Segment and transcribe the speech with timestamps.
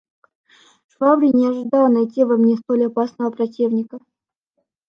[0.87, 3.99] Швабрин не ожидал найти во мне столь опасного противника.